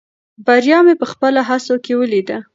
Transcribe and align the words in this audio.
بریا 0.45 0.79
مې 0.85 0.93
په 1.01 1.05
خپلو 1.11 1.39
هڅو 1.49 1.75
کې 1.83 1.93
ولیده. 1.99 2.37